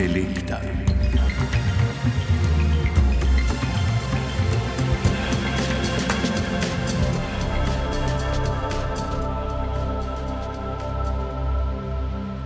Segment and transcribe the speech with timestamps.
[0.00, 0.56] Intelekta.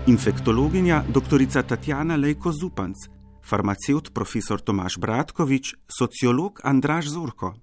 [0.06, 1.62] Infektologinja dr.
[1.62, 2.96] Tatjana Lejko Zupanc,
[3.42, 7.54] farmaceut profesor Tomaš Bratkovič, sociolog Andraš Zorko.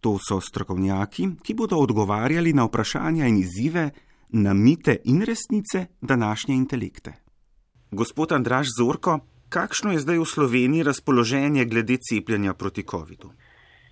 [0.00, 3.90] To so strokovnjaki, ki bodo odgovarjali na vprašanja in izzive,
[4.28, 7.23] na mite in resnice današnje intelekte.
[7.94, 9.20] Gospod Andraš Zorko,
[9.54, 13.28] kakšno je zdaj v Sloveniji razpoloženje glede cepljenja proti COVID-u?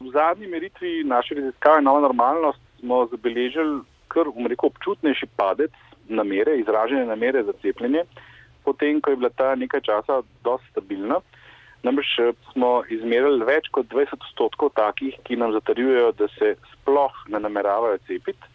[0.03, 5.71] V zadnji meritvi naše raziskave Nova normalnost smo zabeležili kar umreko občutnejši padec
[6.09, 8.03] namere, izražene namere za cepljenje,
[8.65, 11.21] potem, ko je bila ta nekaj časa dosti stabilna.
[11.87, 17.15] Namreč eh, smo izmerili več kot 20 odstotkov takih, ki nam zatrjujejo, da se sploh
[17.29, 18.52] ne nameravajo cepiti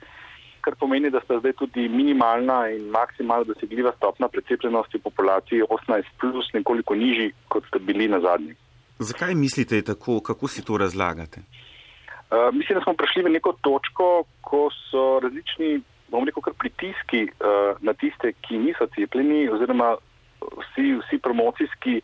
[0.62, 6.54] kar pomeni, da sta zdaj tudi minimalna in maksimalno dosegljiva stopna precepljenosti populaciji 18 plus
[6.54, 8.56] nekoliko nižji, kot sta bili na zadnji.
[9.00, 11.42] Zakaj mislite, je tako, kako si to razlagate?
[11.42, 17.24] Uh, mislim, da smo prišli v neko točko, ko so različni, bom rekel, kar pritiski
[17.24, 19.96] uh, na tiste, ki niso cepljeni, oziroma
[20.42, 22.02] vsi, vsi promocijski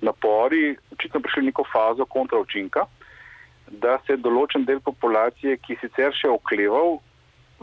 [0.00, 2.86] napori, očitno prišli v neko fazo kontraučinka,
[3.70, 6.98] da se določen del populacije, ki sicer še okleval,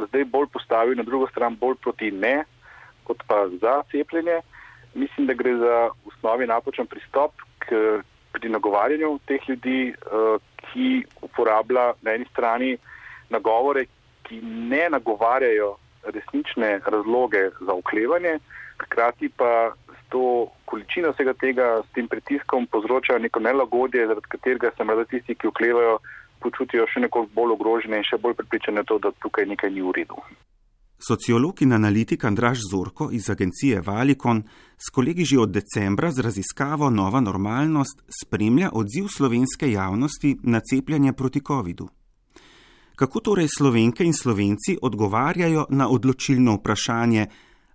[0.08, 2.44] zdaj bolj postavil na drugo stran, bolj proti ne,
[3.04, 4.42] kot pa za cepljenje.
[4.94, 11.04] Mislim, da gre za v osnovi napačen pristop k, pri nagovarjanju teh ljudi, uh, ki
[11.22, 12.78] uporablja na eni strani
[13.30, 13.86] nagovore,
[14.24, 18.40] ki ne nagovarjajo resnične razloge za oklevanje,
[18.82, 24.72] hkrati pa s to količino vsega tega, s tem pritiskom povzročajo neko nelagodje, zaradi katerega
[24.78, 25.98] se morda tisti, ki oklevajo,
[26.44, 29.94] počutijo še nekoliko bolj ogrožene in še bolj pripričane to, da tukaj nekaj ni v
[29.98, 30.18] redu.
[31.02, 34.44] Sociolog in analitik Andraš Zorko iz agencije Valikon
[34.78, 41.14] s kolegi že od decembra z raziskavo Nova normalnost spremlja odziv slovenske javnosti na cepljenje
[41.14, 41.88] proti COVID-u.
[42.96, 47.26] Kako torej slovenke in slovenci odgovarjajo na odločilno vprašanje,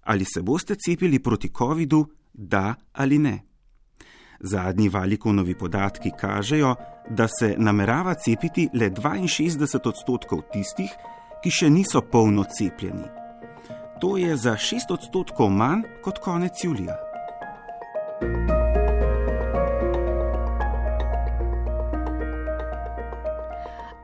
[0.03, 3.46] ali se boste cepili proti COVID-u, da ali ne?
[4.41, 6.75] Zadnji valikonovi podatki kažejo,
[7.11, 10.91] da se namerava cepiti le 62 odstotkov tistih,
[11.43, 13.07] ki še niso polno cepljeni.
[14.01, 16.97] To je za 6 odstotkov manj kot konec julija.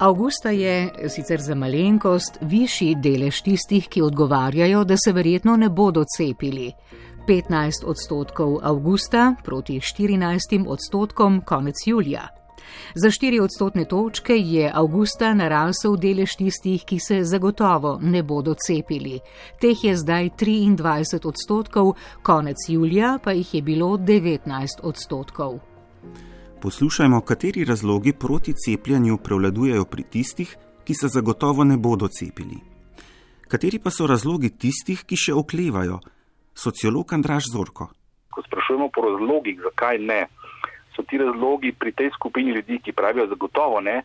[0.02, 6.02] Augusta je sicer za malenkost višji delež tistih, ki odgovarjajo, da se verjetno ne bodo
[6.16, 6.72] cepili.
[7.28, 12.28] 15 odstotkov avgusta proti 14 odstotkom konec julija.
[12.94, 19.20] Za 4 odstotne točke je avgusta narasel delež tistih, ki se zagotovo ne bodo cepili.
[19.60, 25.58] Teh je zdaj 23 odstotkov, konec julija pa jih je bilo 19 odstotkov.
[26.62, 32.56] Poslušajmo, kateri razlogi proti cepljenju prevladujejo pri tistih, ki se zagotovo ne bodo cepili.
[33.48, 35.98] Kateri pa so razlogi tistih, ki še oklevajo,
[36.54, 37.88] sociolog Andraš Zorko.
[38.30, 40.26] Ko sprašujemo po razlogih, zakaj ne,
[40.96, 44.02] so ti razlogi pri tej skupini ljudi, ki pravijo zagotovo ne,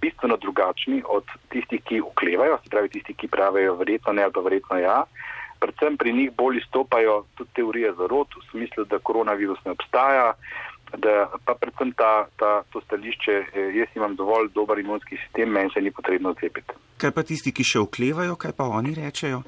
[0.00, 4.40] bistveno drugačni od tistih, ki oklevajo, se pravi tisti, ki pravijo verjetno ne ali pa
[4.40, 5.02] verjetno ja.
[5.60, 10.32] Predvsem pri njih bolj izstopajo tudi teorije zarot, v smislu, da koronavirus ne obstaja,
[10.96, 15.70] da pa predvsem ta, ta, to stališče, eh, jaz imam dovolj dober imunski sistem, meni
[15.74, 16.72] se ni potrebno cepiti.
[16.98, 19.42] Kaj pa tisti, ki še oklevajo, kaj pa oni rečejo?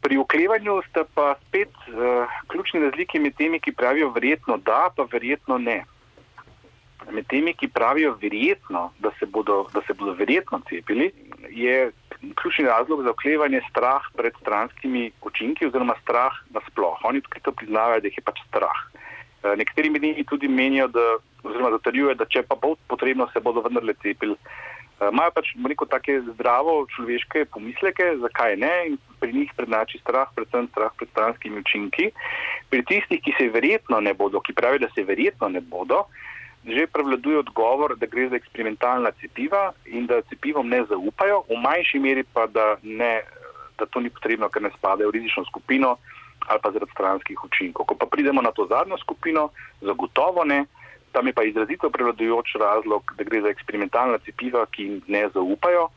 [0.00, 5.06] Pri oklevanju sta pa spet uh, ključni razliki med temi, ki pravijo verjetno da, pa
[5.12, 5.82] verjetno ne.
[7.10, 11.10] Med temi, ki pravijo verjetno, da se bodo, da se bodo verjetno cepili,
[11.50, 11.90] je
[12.34, 16.98] ključni razlog za oklevanje strah pred stranskimi učinki oziroma strah nasploh.
[17.04, 18.84] Oni tudi to priznavajo, da jih je pač strah.
[19.42, 23.40] Uh, nekateri med njimi tudi menijo, da, oziroma zatrjujejo, da če pa bo potrebno, se
[23.40, 24.38] bodo vendarle cepili.
[25.00, 30.26] Eh, imajo pač neko take zdravo človeške pomisleke, zakaj ne, in pri njih prednači strah,
[30.34, 32.10] predvsem strah pred stranskimi učinki.
[32.70, 36.08] Pri tistih, ki se verjetno ne bodo, ki pravijo, da se verjetno ne bodo,
[36.66, 42.02] že prevladuje odgovor, da gre za eksperimentalna cepiva in da cepivom ne zaupajo, v manjši
[42.02, 43.22] meri pa, da, ne,
[43.78, 45.96] da to ni potrebno, ker ne spadajo v rizično skupino
[46.48, 47.86] ali pa zaradi stranskih učinkov.
[47.86, 49.50] Ko pa pridemo na to zadnjo skupino,
[49.84, 50.64] zagotovo ne.
[51.12, 55.88] Tam je pa izrazito prevladujoč razlog, da gre za eksperimentalna cepiva, ki jim ne zaupajo,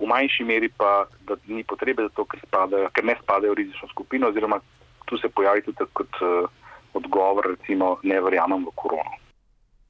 [0.00, 3.60] v manjši meri pa, da ni potrebe za to, ker, spadajo, ker ne spadajo v
[3.62, 4.60] rizično skupino, oziroma
[5.04, 6.48] tu se pojavi tudi kot uh,
[6.94, 9.18] odgovor, recimo, ne verjamem v korono.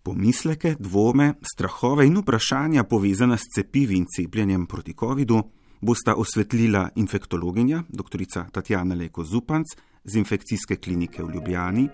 [0.02, 5.42] Pomisleke, dvome, strahove in vprašanja povezane s cepivi in cepljenjem proti COVID-u
[5.80, 8.24] bosta osvetlila infektologinja dr.
[8.52, 9.66] Tatjana Leko Zupanc
[10.04, 11.88] z infekcijske klinike v Ljubljani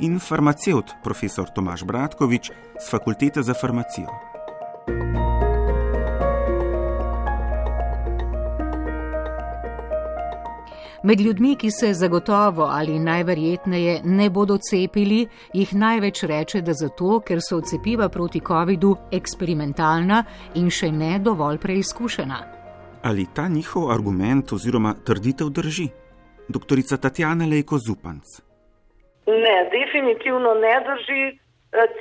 [0.00, 2.50] in farmaceut profesor Tomaš Bratkovič
[2.80, 4.08] z fakultete za farmacijo.
[11.04, 17.20] Med ljudmi, ki se zagotovo ali najverjetneje ne bodo cepili, jih največ reče, da zato,
[17.26, 20.24] ker so cepiva proti COVID-u eksperimentalna
[20.54, 22.61] in še ne dovolj preizkušena.
[23.02, 25.88] Ali ta njihov argument oziroma trditev drži?
[26.48, 28.26] Doktorica Tatjana Lejko Zupanc.
[29.26, 31.24] Ne, definitivno ne drži.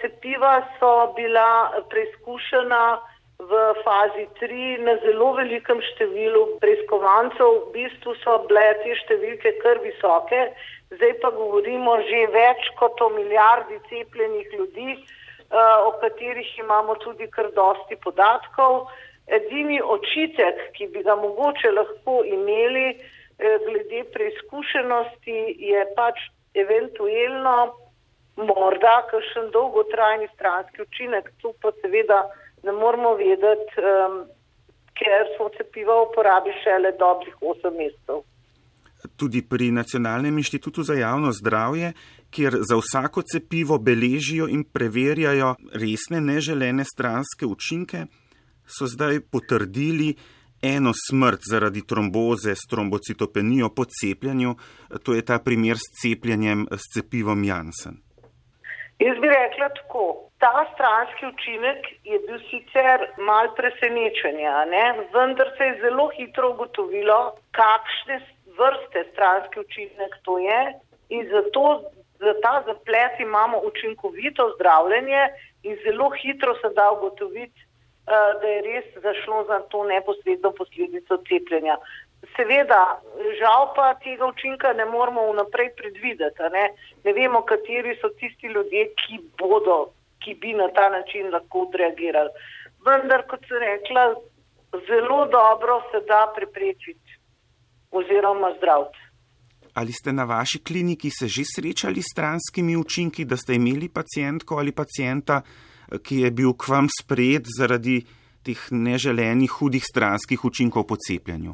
[0.01, 1.49] Cepiva so bila
[1.89, 2.83] preizkušena
[3.49, 3.51] v
[3.83, 7.49] fazi 3 na zelo velikem številu preiskovancev.
[7.49, 10.41] V bistvu so bile te številke kar visoke,
[10.93, 17.25] zdaj pa govorimo že več kot o milijardi cepljenih ljudi, eh, o katerih imamo tudi
[17.31, 18.85] kar dosti podatkov.
[19.27, 25.39] Edini očitek, ki bi ga mogoče lahko imeli eh, glede preizkušenosti,
[25.71, 26.19] je pač
[26.53, 27.55] eventualno
[28.37, 32.23] morda kakšen dolgotrajni stranski učinek, tu pa seveda
[32.63, 34.21] ne moramo vedeti, um,
[34.97, 38.21] ker so cepiva v uporabi šele dobrih 8 mesecev.
[39.17, 41.93] Tudi pri Nacionalnem inštitutu za javno zdravje,
[42.29, 48.05] kjer za vsako cepivo beležijo in preverjajo resne neželene stranske učinke,
[48.77, 50.15] so zdaj potrdili
[50.61, 54.55] eno smrt zaradi tromboze s trombocitopenijo po cepljenju,
[55.03, 57.95] to je ta primer s cepljenjem s cepivom Janssen.
[59.05, 60.03] Jaz bi rekla tako,
[60.43, 61.79] ta stranski učinek
[62.11, 64.85] je bil sicer mal presenečenja, ne?
[65.13, 67.19] vendar se je zelo hitro ugotovilo,
[67.59, 68.17] kakšne
[68.59, 70.61] vrste stranski učinek to je
[71.15, 71.65] in zato
[72.23, 75.23] za ta zaplet imamo učinkovito zdravljenje
[75.63, 77.59] in zelo hitro se da ugotoviti,
[78.05, 81.77] da je res zašlo za to neposredno posledico cepljenja.
[82.35, 83.01] Seveda,
[83.39, 86.49] žal pa tega učinka ne moramo vnaprej predvideti.
[86.53, 86.69] Ne?
[87.03, 89.79] ne vemo, kateri so tisti ljudje, ki bodo
[90.23, 92.29] ki bi na ta način lahko odreagirali.
[92.85, 94.03] Vendar, kot sem rekla,
[94.87, 97.17] zelo dobro se da preprečiti
[97.91, 98.99] oziroma zdraviti.
[99.73, 104.55] Ali ste na vaši kliniki se že srečali s stranskimi učinki, da ste imeli pacijentko
[104.55, 105.41] ali pacijenta,
[105.99, 108.01] ki je bil k vam sprejet zaradi
[108.45, 111.53] teh neželenih hudih stranskih učinkov po cepljenju?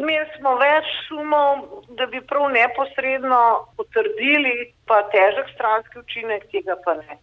[0.00, 3.40] Mi smo več sumov, da bi prav neposredno
[3.76, 7.18] potrdili, pa težek stranski učinek tega pa ne.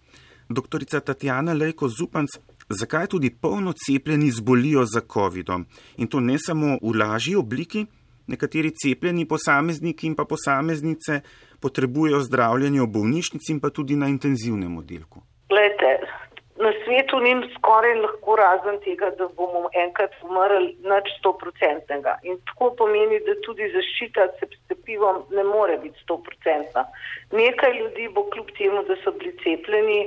[0.50, 2.38] Doktorica Tatjana Lejko Zupanc,
[2.70, 5.66] zakaj tudi polno cepljeni zbolijo za COVID-om?
[5.98, 7.86] In to ne samo v lažji obliki,
[8.28, 11.22] nekateri cepljeni posamezniki in pa posameznice
[11.60, 15.24] potrebujejo zdravljenje v bolnišnici in pa tudi na intenzivnem oddelku.
[15.50, 16.00] Glede,
[16.58, 22.18] na svetu ni skoraj lahko razen tega, da bomo enkrat umrli nad 100-odstotnega.
[22.24, 26.84] In tako pomeni, da tudi zaščita s cepivom ne more biti 100-odstotna.
[27.32, 30.02] Nekaj ljudi bo kljub temu, da so bili cepljeni,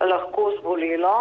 [0.00, 1.14] lahko zbolelo.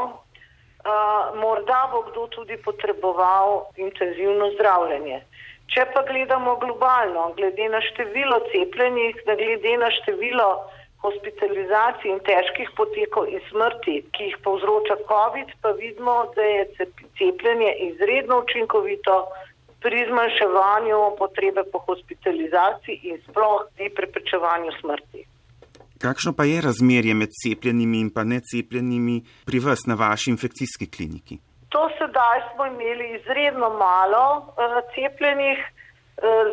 [0.79, 5.21] Uh, morda bo kdo tudi potreboval intenzivno zdravljenje.
[5.69, 10.47] Če pa gledamo globalno, glede na število cepljenih, glede na število
[11.03, 16.87] hospitalizacij in težkih potekov in smrti, ki jih povzroča COVID, pa vidimo, da je
[17.17, 19.15] cepljenje izredno učinkovito
[19.83, 25.23] pri zmanjševanju potrebe po hospitalizaciji in sploh pri preprečevanju smrti.
[25.99, 31.39] Kakšno pa je razmerje med cepljenimi in pa necepljenimi pri vas na vaši infekcijski kliniki?
[31.69, 35.59] To sedaj smo imeli izredno malo uh, cepljenih,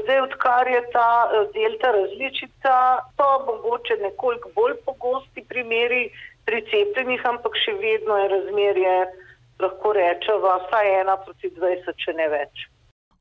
[0.03, 2.75] zdaj odkar je ta uh, delta različica,
[3.17, 6.11] so mogoče nekoliko bolj pogosti primeri
[6.47, 8.97] pri cepljenih, ampak še vedno je razmerje,
[9.61, 12.67] lahko rečemo, vsaj ena proti 20, če ne več.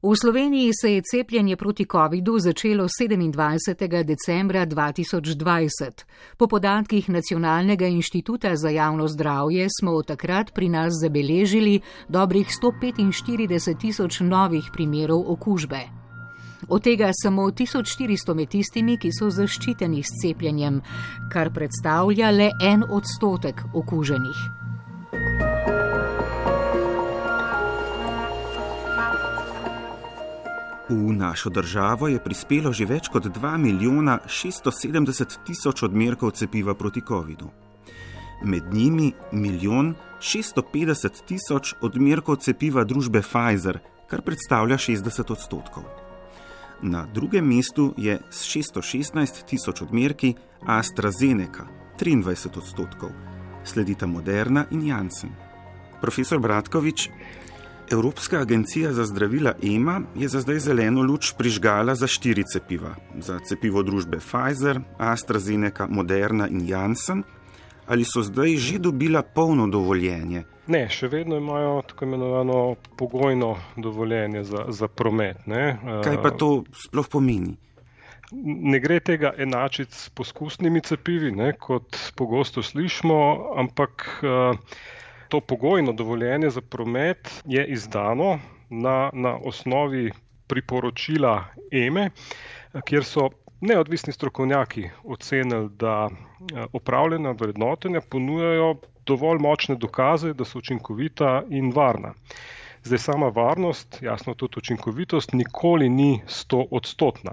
[0.06, 4.04] V Sloveniji se je cepljenje proti COVID-u začelo 27.
[4.04, 6.06] decembra 2020.
[6.38, 13.82] Po podatkih Nacionalnega inštituta za javno zdravje smo od takrat pri nas zabeležili dobrih 145
[13.82, 16.05] tisoč novih primerov okužbe.
[16.68, 20.82] Od tega samo 1400 med tistimi, ki so zaščiteni s cepljenjem,
[21.32, 24.46] kar predstavlja le en odstotek okuženih.
[30.90, 37.02] V našo državo je prispelo že več kot 2 milijona 670 tisoč odmerkov cepiva proti
[37.02, 37.50] COVID-u.
[38.46, 46.05] Med njimi milijon 650 tisoč odmerkov cepiva družbe Pfizer, kar predstavlja 60 odstotkov.
[46.82, 50.36] Na drugem mestu je s 616 tisoč odmerki
[50.68, 51.68] AstraZeneca,
[52.00, 53.10] 23 odstotkov,
[53.64, 55.30] sledita Moderna in Janssen.
[56.02, 57.10] Profesor Bratkovič,
[57.92, 63.40] Evropska agencija za zdravila EMA je za zdaj zeleno luč prižgala za štiri cepiva: za
[63.40, 67.24] cepivo družbe Pfizer, AstraZeneca, Moderna in Janssen.
[67.88, 70.44] Ali so zdaj že dobila polno dovoljenje?
[70.68, 72.58] Ne, še vedno imajo tako imenovano
[72.98, 75.46] pogojno dovoljenje za, za promet.
[75.46, 75.78] Ne.
[76.04, 77.54] Kaj pa to sploh pomeni?
[78.34, 83.18] Ne gre tega enačiti s poskusnimi cepivi, ne, kot pogosto slišimo,
[83.62, 84.08] ampak.
[84.26, 84.78] Uh,
[85.30, 90.12] To pogojno dovoljenje za promet je izdano na, na osnovi
[90.48, 92.10] priporočila EME,
[92.86, 93.30] kjer so
[93.62, 101.72] neodvisni strokovnjaki ocenili, da eh, opravljena vrednotenja ponujajo dovolj močne dokaze, da so učinkovita in
[101.72, 102.14] varna.
[102.84, 107.32] Zdaj sama varnost, jasno tudi učinkovitost, nikoli ni sto odstotna,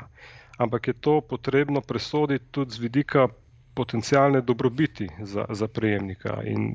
[0.59, 3.29] ampak je to potrebno presoditi tudi z vidika
[3.75, 6.39] potencijalne dobrobiti za, za prejemnika.
[6.45, 6.73] In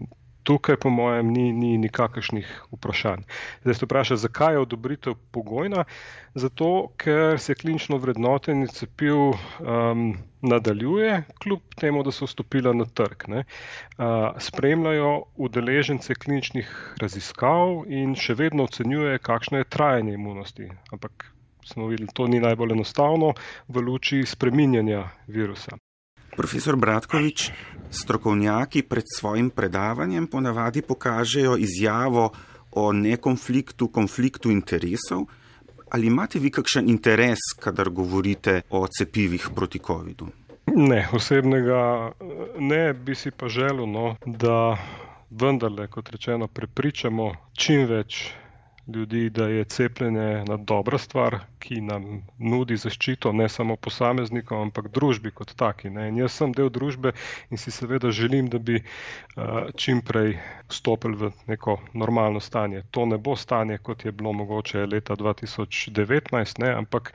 [0.47, 3.25] tukaj, po mojem, ni, ni nikakršnih vprašanj.
[3.65, 5.83] Zdaj se vpraša, zakaj je odobritev pogojna?
[6.37, 6.69] Zato,
[7.01, 10.03] ker se klinično vrednotenje cepiv um,
[10.41, 13.25] nadaljuje, kljub temu, da so vstopila na trg.
[13.27, 13.39] Uh,
[14.39, 20.69] spremljajo udeležence kliničnih raziskav in še vedno ocenjuje, kakšno je trajanje imunosti.
[20.93, 21.27] Ampak
[21.67, 23.33] smo videli, to ni najbolj enostavno
[23.67, 25.75] v luči spreminjanja virusa.
[26.37, 27.51] Profesor Bratkovič,
[27.91, 32.31] strokovnjaki pred svojim predavanjem ponavadi pokažejo izjavo
[32.71, 35.25] o nekonfliktu, konfliktu interesov.
[35.89, 40.27] Ali imate vi kakšen interes, kadar govorite o cepivih proti COVID-u?
[40.75, 42.11] Ne, osebnega
[42.59, 44.77] ne, bi si pa želel, no, da
[45.29, 48.33] vendarle, kot rečeno, prepričamo čim več
[48.87, 52.05] ljudi, da je cepljenje ena dobra stvar, ki nam
[52.37, 55.89] nudi zaščito ne samo posameznikom, ampak družbi kot taki.
[55.89, 56.07] Ne.
[56.09, 57.11] In jaz sem del družbe
[57.51, 60.37] in si seveda želim, da bi uh, čim prej
[60.71, 62.83] stopili v neko normalno stanje.
[62.91, 67.13] To ne bo stanje, kot je bilo mogoče leta 2019, ne, ampak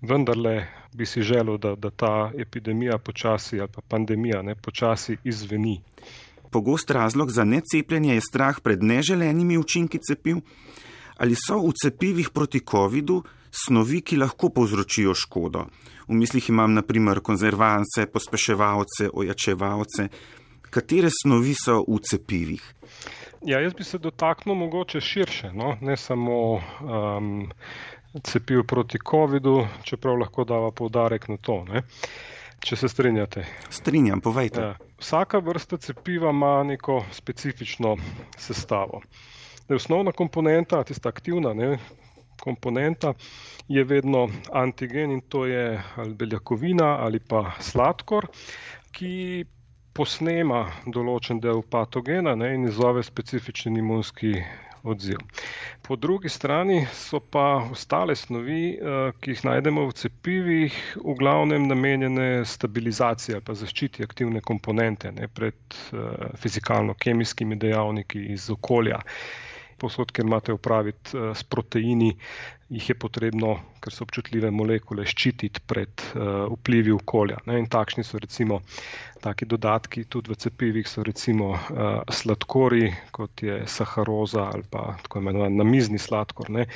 [0.00, 5.80] vendarle bi si želel, da, da ta epidemija počasi ali pa pandemija ne, počasi izveni.
[6.50, 10.36] Pogost razlog za necepljenje je strah pred neželenimi učinki cepiv
[11.16, 13.22] ali so v cepivih proti COVID-u
[13.54, 15.66] snovi, ki lahko povzročijo škodo.
[16.08, 20.08] V mislih imam naprimer konzervance, pospeševalce, ojačevalce.
[20.70, 22.64] Katere snovi so v cepivih?
[23.44, 25.76] Ja, jaz bi se dotaknil mogoče širše, no?
[25.80, 27.50] ne samo um,
[28.22, 31.64] cepiv proti COVID-u, čeprav lahko dava povdarek na to.
[31.68, 31.84] Ne?
[32.64, 33.44] Če se strinjate.
[33.70, 34.60] Strinjam, povejte.
[34.60, 37.96] Ja, vsaka vrsta cepiva ima neko specifično
[38.38, 39.02] sestavo
[39.68, 41.78] da je osnovna komponenta, tista aktivna ne,
[42.40, 43.14] komponenta,
[43.68, 48.28] je vedno antigen in to je ali beljakovina ali pa sladkor,
[48.92, 49.44] ki
[49.94, 54.34] posnema določen del patogena ne, in izove specifičen imunski
[54.84, 55.22] odziv.
[55.82, 61.68] Po drugi strani so pa ostale snovi, eh, ki jih najdemo v cepivih, v glavnem
[61.70, 69.00] namenjene stabilizaciji ali pa zaščiti aktivne komponente ne, pred eh, fizikalno-kemijskimi dejavniki iz okolja
[69.84, 72.10] posod, kjer imate upraviti uh, s proteini,
[72.74, 77.38] jih je potrebno, ker so občutljive molekule, ščititi pred uh, vplivi okolja.
[77.48, 77.58] Ne?
[77.62, 78.60] In takšni so recimo
[79.24, 85.22] taki dodatki, tudi v cepivih so recimo uh, sladkori, kot je saharoza ali pa tako
[85.22, 86.66] imenovan namizni sladkor, ne?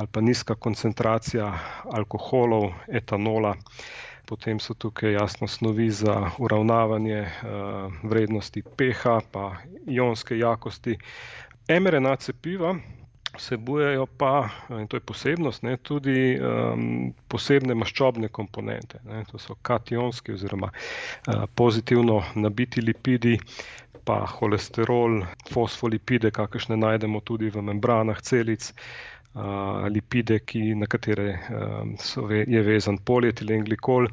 [0.00, 1.50] ali pa nizka koncentracija
[1.92, 3.54] alkoholov, etanola.
[4.30, 9.44] Potem so tukaj jasno snovi za uravnavanje uh, vrednosti pH, pa
[9.90, 10.96] ionske jakosti,
[11.70, 12.74] mRNA cepiva
[13.36, 19.00] vsebujejo pa, in to je posebnost, ne, tudi um, posebne maščobne komponente.
[19.06, 23.38] Ne, to so kationski oziroma uh, pozitivno nabiti lipidi,
[24.04, 25.20] pa holesterol,
[25.52, 28.72] fosfolipide, kakršne najdemo tudi v membranah celic.
[29.30, 31.92] Uh, lipide, ki, na katere um,
[32.26, 34.08] ve, je vezan polietilen glikol.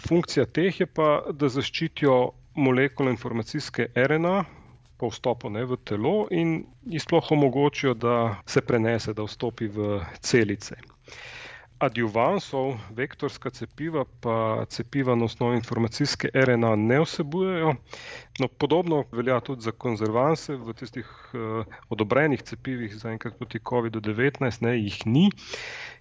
[0.00, 2.14] Funkcija teh je pa, da zaščitijo
[2.56, 4.38] molekule informacijske RNA,
[4.96, 10.00] po vstopu ne, v telo in ji sploh omogočijo, da se prenese, da vstopi v
[10.20, 10.76] celice.
[11.78, 17.74] Adjuvansov, vektorska cepiva, pa cepiva na osnovi informacijske RNA ne vsebujejo.
[18.40, 24.64] No, podobno velja tudi za konzervanse v tistih uh, odobrenih cepivih za enkrat proti COVID-19,
[24.64, 25.28] ne jih ni.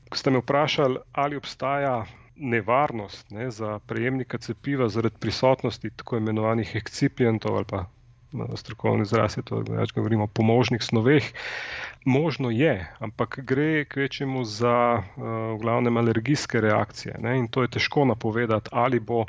[0.09, 6.75] Ko ste me vprašali, ali obstaja nevarnost ne, za prejemnika cepiva zaradi prisotnosti tako imenovanih
[6.75, 7.85] ekscipientov ali pa
[8.55, 11.23] strokovni izraz je to, da govorimo o pomožnih snoveh.
[12.05, 17.17] Možno je, ampak gre k večjemu za v glavnem alergijske reakcije.
[17.19, 17.37] Ne?
[17.37, 19.25] In to je težko napovedati, ali bo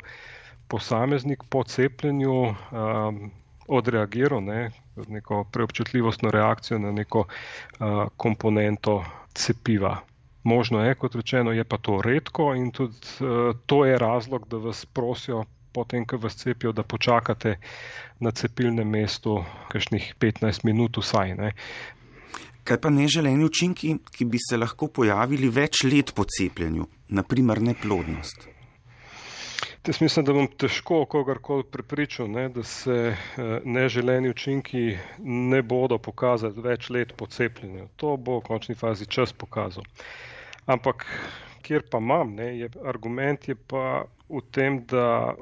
[0.67, 3.31] posameznik po cepljenju um,
[3.67, 9.97] odreagiral, ne, z neko preobčutljivostno reakcijo na neko uh, komponento cepiva.
[10.43, 14.57] Možno je, kot rečeno, je pa to redko in tudi uh, to je razlog, da
[14.57, 15.43] vas prosijo,
[15.77, 17.57] potem, ko vas cepijo, da počakate
[18.19, 19.37] na cepilnem mestu
[19.69, 21.37] kakšnih 15 minut vsaj.
[21.37, 21.53] Ne.
[22.67, 28.49] Kaj pa neželeni učinki, ki bi se lahko pojavili več let po cepljenju, naprimer neplodnost?
[29.87, 35.95] Jaz mislim, da bom težko kogarkoli prepričal, ne, da se eh, neželeni učinki ne bodo
[35.97, 37.87] pokazali več let po cepljenju.
[37.95, 39.87] To bo v končni fazi čas pokazal.
[40.65, 41.05] Ampak,
[41.61, 45.35] kjer pa imam, ne, je, argument je pa v tem, da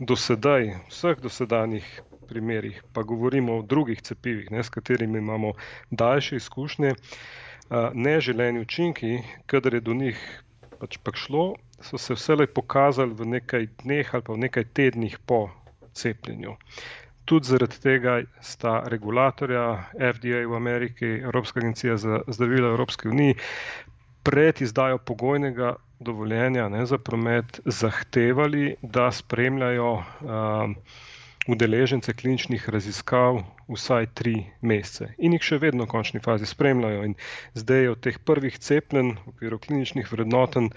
[0.00, 1.86] do sedaj, vseh dosedanjih
[2.28, 5.52] primerih, pa govorimo o drugih cepivih, ne, s katerimi imamo
[5.90, 6.94] daljše izkušnje,
[7.94, 10.18] neželeni učinki, kadar je do njih
[10.80, 15.18] pač pa šlo, so se vselej pokazali v nekaj dneh ali pa v nekaj tednih
[15.26, 15.48] po
[15.94, 16.56] cepljenju.
[17.24, 23.38] Tudi zaradi tega sta regulatorja FDA v Ameriki, Evropska agencija za zdravila Evropske unije,
[24.24, 30.74] pred izdajo pogojnega dovoljenja ne, za promet zahtevali, da spremljajo um,
[31.46, 37.04] udeležence kliničnih raziskav vsaj tri mesece in jih še vedno v končni fazi spremljajo.
[37.10, 37.14] In
[37.54, 40.70] zdaj je od teh prvih cepljenj v okviru kliničnih vrednoten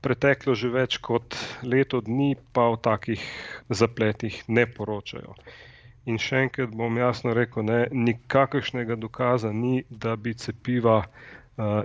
[0.00, 3.22] preteklo že več kot leto dni, pa o takih
[3.68, 5.36] zapletih ne poročajo.
[6.06, 11.00] In še enkrat bom jasno rekel, ne, nikakršnega dokaza ni, da bi cepiva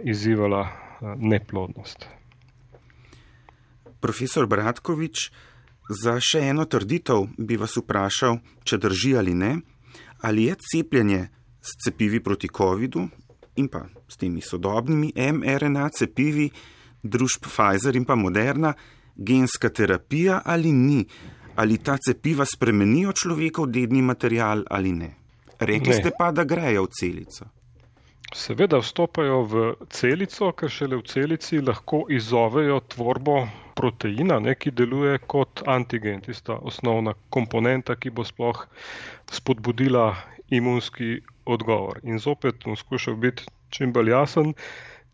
[0.04, 2.08] izzivala uh, neplodnost.
[4.02, 5.32] Profesor Bratkovič,
[5.92, 9.58] Za še eno trditev bi vas vprašal, če drži ali ne,
[10.24, 11.26] ali je cepljenje
[11.60, 13.04] s cepivi proti COVID-u
[13.60, 16.48] in pa s temi sodobnimi mRNA cepivi
[17.04, 18.72] družb Pfizer in pa Moderna
[19.18, 21.02] genska terapija ali ni,
[21.60, 25.12] ali ta cepiva spremenijo človekov dedni material ali ne.
[25.60, 25.98] Rekli ne.
[26.00, 27.50] ste pa, da grejo v celico.
[28.32, 29.62] Seveda vstopajo v
[29.92, 33.42] celico, ker šele v celici lahko izzovejo tvorbo
[33.76, 38.62] proteina, ne, ki deluje kot antigen, tista osnovna komponenta, ki bo sploh
[39.36, 40.06] spodbudila
[40.48, 42.00] imunski odgovor.
[42.08, 44.54] In zopet bom skušal biti čim bolj jasen,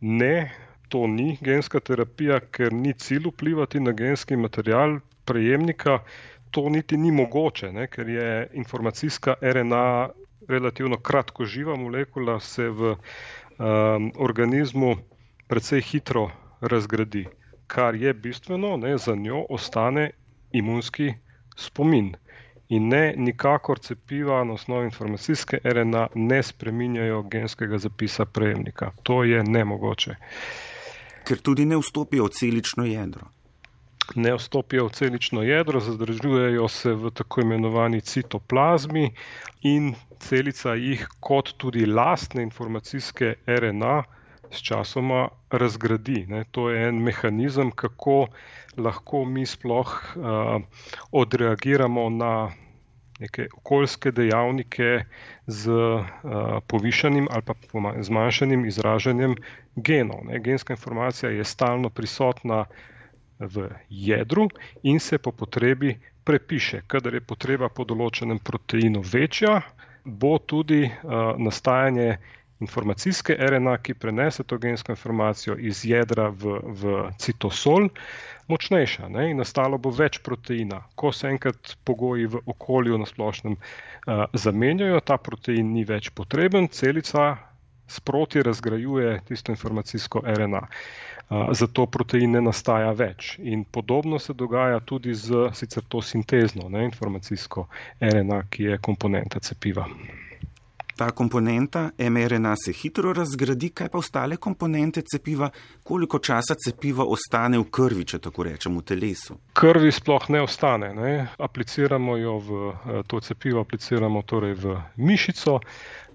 [0.01, 0.51] ne,
[0.93, 6.03] to ni genska terapija, ker ni cilj vplivati na genski material prejemnika.
[6.53, 10.10] To niti ni mogoče, ne, ker je informacijska RNA
[10.47, 14.95] relativno kratko živa molekula se v um, organizmu
[15.47, 16.29] precej hitro
[16.62, 17.25] razgradi,
[17.67, 20.12] kar je bistveno, ne, za njo ostane
[20.51, 21.13] imunski
[21.55, 22.15] spomin.
[22.69, 28.91] In ne, nikakor cepiva na osnovi informacijske RNA ne spreminjajo genskega zapisa prejemnika.
[29.03, 30.15] To je nemogoče.
[31.23, 33.37] Ker tudi ne vstopijo v celično jedro
[34.15, 39.11] ne vstopijo v celično jedro, zadržujejo se v tako imenovani citoplazmi
[39.61, 44.03] in celica jih kot tudi lastne informacijske RNA
[44.51, 46.25] s časoma razgradi.
[46.29, 46.43] Ne.
[46.51, 48.27] To je en mehanizem, kako
[48.77, 50.61] lahko mi sploh uh,
[51.11, 52.51] odreagiramo na
[53.19, 55.03] neke okoljske dejavnike
[55.47, 56.05] z uh,
[56.67, 57.53] povišanim ali pa
[58.01, 59.35] zmanjšanim izražanjem
[59.75, 60.25] genov.
[60.25, 60.39] Ne.
[60.39, 62.65] Genska informacija je stalno prisotna
[63.39, 64.47] v jedru
[64.84, 66.82] in se po potrebi prepiše.
[66.88, 69.62] Kadar je potreba po določenem proteinu večja,
[70.04, 72.17] bo tudi uh, nastajanje
[72.60, 77.89] informacijske RNA, ki prenese to gensko informacijo iz jedra v, v citosol,
[78.50, 79.28] močnejša ne?
[79.32, 80.82] in nastalo bo več proteina.
[80.95, 86.71] Ko se enkrat pogoji v okolju na splošnem uh, zamenjajo, ta protein ni več potreben,
[86.73, 87.36] celica
[87.88, 90.67] sproti razgrajuje tisto informacijsko RNA.
[91.52, 93.34] Zato protein ne nastaja več.
[93.39, 97.67] In podobno se dogaja tudi z sicer to sintezno ne, informacijsko
[98.00, 99.88] RNA, ki je komponenta cepiva.
[100.97, 105.50] Ta komponenta mRNA se hitro razgradi, kaj pa ostale komponente cepiva,
[105.84, 109.38] koliko časa cepiva ostane v krvi, če tako rečem, v telesu?
[109.54, 110.89] Krvi sploh ne ostane.
[110.97, 111.12] Ne.
[111.38, 115.60] Apliciramo jo v eh, to cepivo, apliciramo torej v mišico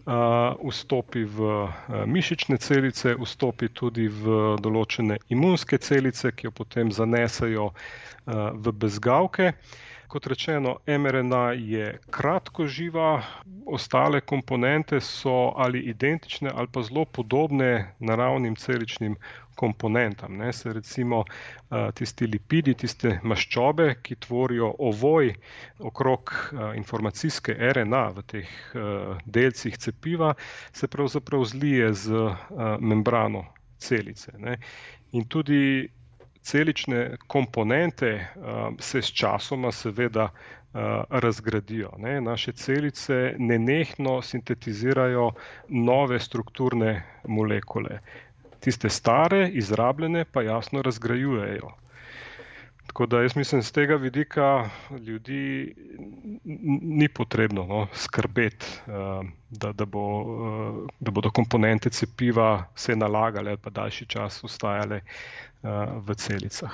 [0.04, 1.68] vstopi v
[2.06, 7.70] mišične celice, vstopi tudi v določene imunske celice, ki jo potem zanesajo
[8.26, 9.52] v bezgavke.
[10.08, 13.22] Kot rečeno, mRNA je kratko živa,
[13.64, 19.16] ostale komponente so ali identične ali pa zelo podobne naravnim celičnim
[19.54, 20.36] komponentam.
[20.36, 21.24] Ne, se recimo
[21.94, 25.32] tisti lipidi, tiste maščobe, ki tvorijo ovoj
[25.78, 26.34] okrog
[26.76, 28.52] informacijske RNA v teh
[29.24, 30.34] delcih cepiva,
[30.72, 32.28] se pravzaprav zlije z
[32.80, 33.46] membrano
[33.78, 34.32] celice.
[34.38, 34.58] Ne.
[35.12, 35.88] In tudi
[36.42, 38.28] celične komponente
[38.78, 40.30] se s časoma seveda
[41.08, 41.90] razgradijo.
[41.98, 42.20] Ne.
[42.20, 45.30] Naše celice nenehno sintetizirajo
[45.68, 47.98] nove strukturne molekule.
[48.62, 51.72] Tiste stare, izrabljene, pa jasno razgrajujejo.
[52.86, 54.70] Tako da jaz mislim, z tega vidika
[55.06, 55.74] ljudi
[56.82, 63.50] ni potrebno no, skrbeti, uh, da, da, bo, uh, da bodo komponente cepiva se nalagale
[63.50, 65.70] ali pa daljši čas ustajale uh,
[66.08, 66.72] v celicah.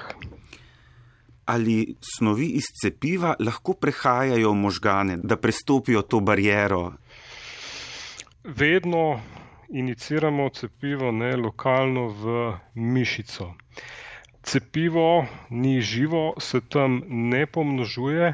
[1.44, 6.92] Ali snovi iz cepiva lahko prehajajo v možgane, da prestopijo to barijero?
[8.44, 9.20] Vedno
[9.68, 13.54] iniciramo cepivo ne lokalno v mišico
[14.48, 18.32] cepivo ni živo, se tam ne pomnožuje,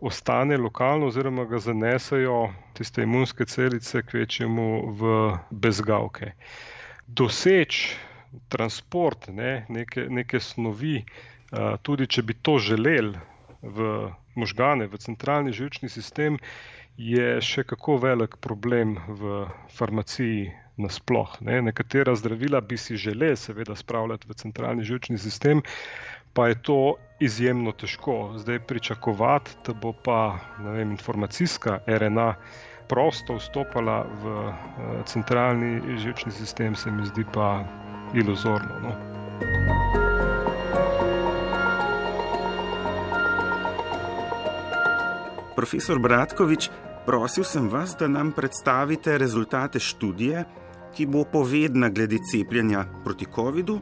[0.00, 4.66] ostane lokalno oziroma ga zanesejo tiste imunske celice kvečemu
[4.98, 5.12] v
[5.50, 6.32] bezgavke.
[7.06, 7.96] Doseč
[8.48, 11.04] transport ne, neke, neke snovi,
[11.82, 13.16] tudi če bi to želeli
[13.62, 16.38] v možgane, v centralni žilčni sistem,
[16.96, 21.36] je še kako velik problem v farmaciji nasploh.
[21.40, 21.62] Ne.
[21.62, 25.62] Nekatera zdravila bi si želeli, seveda, spravljati v centralni žilčni sistem,
[26.32, 28.34] pa je to izjemno težko.
[28.36, 32.34] Zdaj pričakovati, da bo pa vem, informacijska RNA
[32.88, 34.54] prosto vstopala v uh,
[35.06, 37.64] centralni žilčni sistem, se mi zdi pa
[38.14, 38.80] iluzorno.
[38.82, 39.81] No.
[45.56, 46.70] Profesor Bratkovič,
[47.06, 50.44] prosil sem vas, da nam predstavite rezultate študije,
[50.96, 53.80] ki bo povedna glede cepljenja proti COVID-u,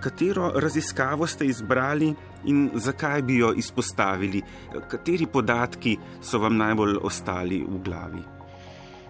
[0.00, 4.42] katero raziskavo ste izbrali in zakaj bi jo izpostavili,
[4.88, 8.22] kateri podatki so vam najbolj ostali v glavi.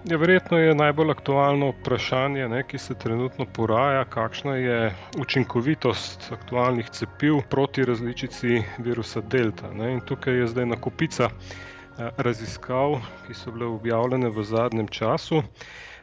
[0.06, 6.90] Ja, verjetno je najbolj aktualno vprašanje, ne, ki se trenutno poraja, kakšna je učinkovitost aktualnih
[6.90, 9.72] cepiv proti različici virusa Delta.
[9.74, 9.92] Ne.
[9.92, 15.42] In tukaj je zdaj nakupica eh, raziskav, ki so bile objavljene v zadnjem času.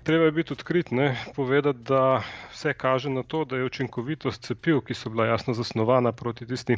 [0.03, 4.81] Treba je biti odkrit, ne, povedati, da vse kaže na to, da je učinkovitost cepiv,
[4.81, 6.75] ki so bila jasno zasnovana proti tisti,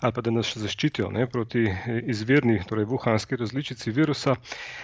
[0.00, 1.62] ali pa da nas zaščitijo ne, proti
[2.02, 4.34] izvirni, torej vuhanski različici virusa,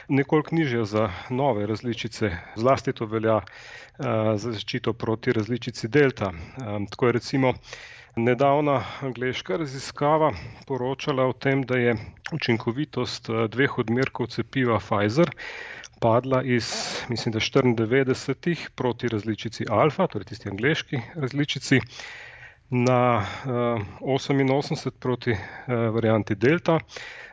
[0.08, 2.30] nekoliko nižja za nove različice.
[2.56, 3.44] Zlasti to velja uh,
[4.37, 6.30] za zaščito proti različici delta.
[6.30, 7.54] Um, tako je recimo
[8.16, 10.33] nedavna angliška raziskava
[10.66, 11.94] poročala o tem, da je
[12.33, 15.31] učinkovitost dveh odmerkov cepiva Pfizer
[16.01, 16.66] padla iz,
[17.09, 21.81] mislim, da 94 proti različici alfa, torej tisti angliški različici,
[22.70, 25.38] na uh, 88 proti uh,
[25.94, 26.79] varianti delta.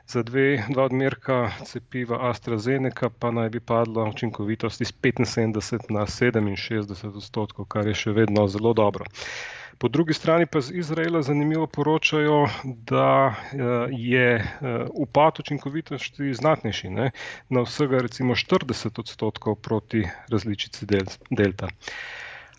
[0.08, 7.18] Za dve, dva odmerka cepiva AstraZeneca pa naj bi padla učinkovitost iz 75 na 67
[7.18, 9.06] odstotkov, kar je še vedno zelo dobro.
[9.06, 13.56] Uh, Po drugi strani pa z Izraela zanimivo poročajo, da eh,
[13.92, 17.12] je eh, upad učinkovitosti znatnejši, ne?
[17.50, 20.86] na vsega recimo 40 odstotkov proti različici
[21.30, 21.70] delta.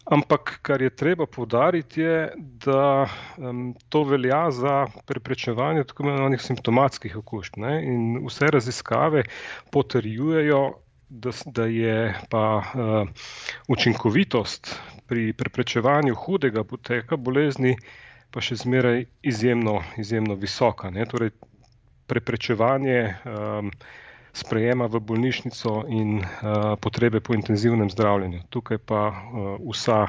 [0.04, 3.06] Ampak, kar je treba povdariti, je, da
[3.36, 7.60] um, to velja za preprečevanje tako imenovanih simptomatskih okužb.
[7.60, 7.74] Ne?
[7.84, 9.22] In vse raziskave
[9.70, 10.62] potrjujejo,
[11.10, 13.08] da, da je pa uh,
[13.68, 17.76] učinkovitost pri preprečevanju hudega poteka bolezni
[18.30, 20.90] pa še zmeraj izjemno, izjemno visoka.
[20.94, 21.06] Ne?
[21.10, 21.32] Torej,
[22.06, 23.70] preprečevanje um,
[24.32, 28.44] sprejema v bolnišnico in uh, potrebe po intenzivnem zdravljenju.
[28.50, 30.06] Tukaj pa uh, vsa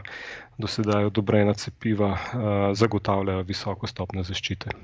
[0.62, 4.78] dosedaj odobrena cepiva uh, zagotavljajo visoko stopnjo zaščite.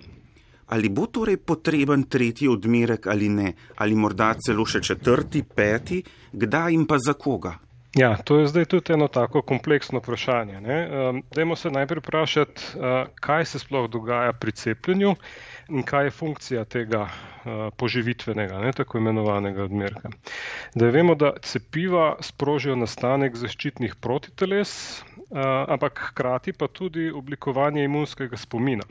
[0.67, 6.03] Ali bo torej potreben tretji odmerek ali ne, ali morda celo še četrti, peti,
[6.33, 7.55] kdaj in pa za koga?
[7.97, 10.57] Ja, to je zdaj tudi eno tako kompleksno vprašanje.
[10.57, 15.15] Um, dajmo se najprej vprašati, uh, kaj se sploh dogaja pri cepljenju
[15.69, 20.11] in kaj je funkcija tega uh, poživitvenega, ne, tako imenovanega odmerka.
[20.75, 28.37] Da vemo, da cepiva sprožijo nastanek zaščitnih protiteles, uh, ampak hkrati pa tudi oblikovanje imunskega
[28.37, 28.83] spomina.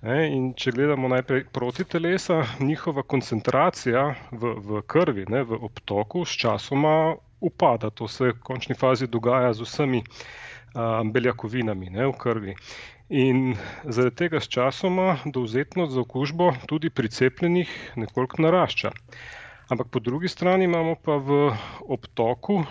[0.00, 6.38] In če gledamo najprej proti telesa, njihova koncentracija v, v krvi, ne, v obtoku, s
[6.40, 7.90] časoma upada.
[7.90, 10.00] To se v končni fazi dogaja z vsemi
[10.72, 12.56] a, beljakovinami ne, v krvi.
[13.12, 13.52] In
[13.84, 17.68] zaradi tega s časoma dovzetnost za okužbo tudi pri cepljenih
[18.00, 18.94] nekoliko narašča.
[19.68, 21.52] Ampak po drugi strani imamo pa v
[21.84, 22.62] obtoku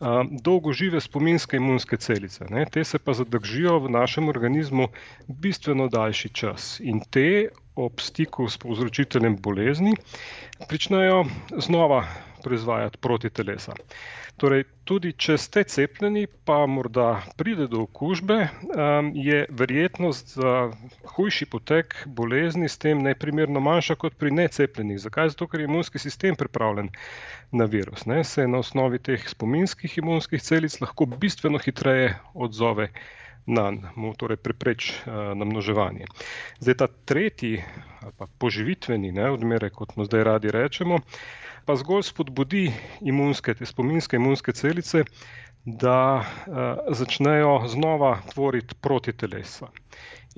[0.00, 2.44] a, dolgožive spominske imunske celice.
[2.50, 2.64] Ne.
[2.72, 4.88] Te se pa zadržijo v našem organizmu
[5.28, 6.80] bistveno daljši čas.
[6.80, 7.48] In te
[7.86, 9.94] ob stiku s povzročiteljem bolezni
[10.68, 11.24] pričnejo
[11.58, 12.04] znova
[12.42, 13.72] proizvajati proti telesa.
[14.40, 18.38] Torej, tudi če ste cepljeni, pa morda pride do okužbe,
[19.12, 20.54] je verjetnost za
[21.12, 25.00] hujši potek bolezni s tem neprimerno manjša kot pri necepljenih.
[25.02, 25.34] Zakaj?
[25.34, 26.88] Zato, ker je imunski sistem pripravljen
[27.52, 28.06] na virus.
[28.08, 28.24] Ne?
[28.24, 32.88] Se na osnovi teh spominskih imunskih celic lahko bistveno hitreje odzove
[33.46, 36.08] na mu torej prepreč uh, namnoževanje.
[36.60, 37.62] Zdaj ta tretji
[38.18, 41.00] pa poživitveni ne, odmerek, kot mu zdaj radi rečemo,
[41.66, 45.04] pa zgolj spodbudi imunske, te spominske imunske celice,
[45.64, 49.68] da uh, začnejo znova tvoriti proti telesa.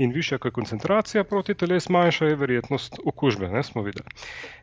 [0.00, 4.08] In višja, je koncentracija proti teles, manjša je verjetnost okužbe, ne smo videli.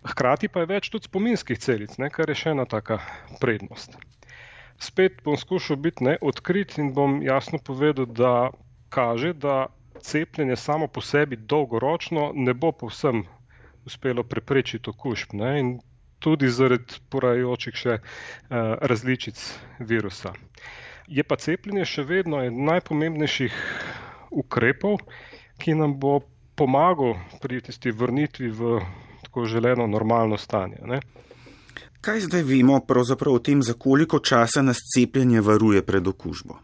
[0.03, 2.97] Hkrati pa je več tudi spominskih celic, ne, kar je še ena taka
[3.39, 3.99] prednost
[4.79, 8.49] spet bom skušal biti neodkrit in bom jasno povedal, da
[8.89, 9.67] kaže, da
[10.01, 13.23] cepljenje samo po sebi dolgoročno ne bo povsem
[13.85, 15.33] uspelo preprečiti okužb.
[15.33, 15.59] Ne?
[15.59, 15.79] In
[16.19, 18.01] tudi zaradi porajajočih še uh,
[18.81, 19.39] različic
[19.79, 20.33] virusa.
[21.07, 23.55] Je pa cepljenje še vedno eden najpomembnejših
[24.29, 24.99] ukrepov,
[25.59, 26.19] ki nam bo
[26.59, 28.77] pomagal pri tisti vrnitvi v
[29.23, 30.77] tako želeno normalno stanje.
[30.85, 30.99] Ne?
[32.01, 36.59] Kaj zdaj vemo pravzaprav o tem, za koliko časa nas cepljenje varuje pred okužbo?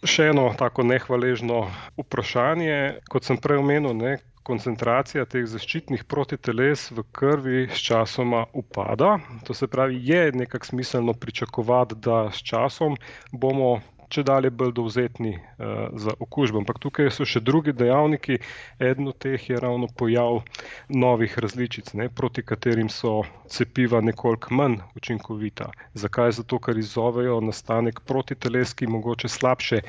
[0.00, 1.66] Še eno tako nehvaležno
[2.00, 4.14] vprašanje, kot sem prej omenil, ne,
[4.50, 9.18] koncentracija teh zaščitnih protiteles v krvi s časoma upada.
[9.46, 12.96] To se pravi, je nekako smiselno pričakovati, da s časom
[13.32, 16.62] bomo če dalje bolj dovzetni uh, za okužbo.
[16.62, 18.38] Ampak tukaj so še drugi dejavniki.
[18.78, 20.42] Eden od teh je ravno pojav
[20.88, 25.70] novih različic, ne, proti katerim so cepiva nekoliko manj učinkovita.
[25.94, 26.36] Zakaj?
[26.40, 29.82] Zato, ker izzovejo nastanek protiteles, ki mogoče slabše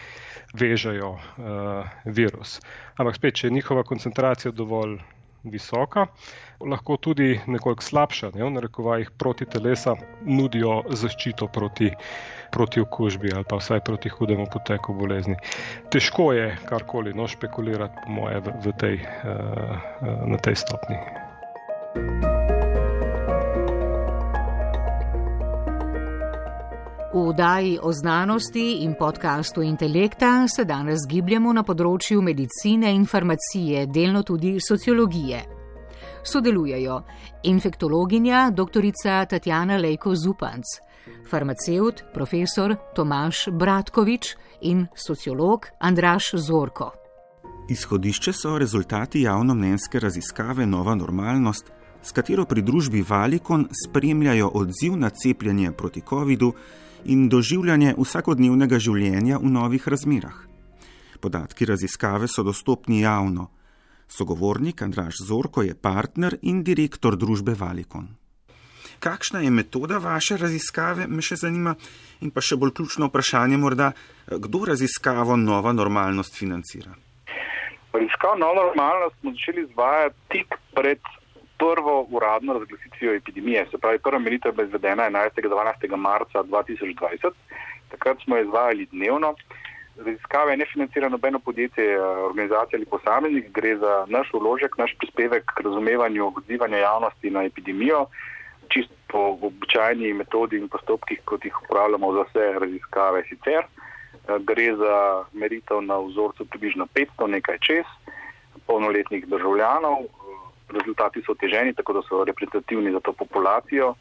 [0.57, 2.59] vežajo uh, virus.
[2.97, 4.99] Ampak spet, če je njihova koncentracija dovolj
[5.43, 6.05] visoka,
[6.61, 11.91] lahko tudi nekoliko slabša, ne, v narekovajih proti telesa nudijo zaščito proti,
[12.51, 15.35] proti okužbi ali pa vsaj proti hudemu poteku bolezni.
[15.91, 19.79] Težko je karkoli no, špekulirati, po moje, v, v tej, uh,
[20.27, 20.99] na tej stopni.
[27.13, 33.81] V oddaji o znanosti in podkastu Intelekta se danes gibljemo na področju medicine in farmacije,
[33.91, 35.41] delno tudi sociologije.
[36.23, 37.01] Sodelujejo
[37.43, 38.87] infektologinja dr.
[39.27, 40.63] Tatjana Lejko Zupanc,
[41.27, 46.93] farmaceut profesor Tomaš Bratkovič in sociolog Andraš Zorko.
[47.69, 51.71] Izhodišče so rezultati javnomnenjske raziskave Nova normalnost,
[52.03, 56.53] s katero pri družbi Valikon spremljajo odziv na cepljenje proti COVID-u
[57.05, 60.37] in doživljanje vsakodnevnega življenja v novih razmerah.
[61.21, 63.49] Podatki raziskave so dostopni javno.
[64.07, 68.09] Sogovornik Andraš Zorko je partner in direktor družbe Valikon.
[68.99, 71.73] Kakšna je metoda vaše raziskave, me še zanima,
[72.21, 73.91] in pa še bolj ključno vprašanje morda,
[74.27, 76.93] kdo raziskavo Nova normalnost financira?
[77.93, 81.01] Raziskavo Nova normalnost smo začeli izvajati tik pred
[81.61, 83.65] prvo uradno razglasitvijo epidemije.
[83.71, 85.45] Se pravi, prva meritev je bila izvedena 11.
[85.45, 85.95] in 12.
[85.95, 87.31] marca 2020.
[87.89, 89.35] Takrat smo jo izvajali dnevno.
[89.97, 93.51] Raziskave ne financira nobeno podjetje, organizacija ali posameznik.
[93.51, 98.05] Gre za naš uložek, naš prispevek k razumevanju odzivanja javnosti na epidemijo,
[98.67, 103.63] čisto po običajni metodi in postopkih, kot jih upravljamo za vse raziskave sicer.
[104.39, 107.85] Gre za meritev na vzorcu približno 500, nekaj čez,
[108.67, 109.97] polnoletnih državljanov,
[110.71, 113.93] rezultati so oteženi, tako da so reprezentativni za to populacijo,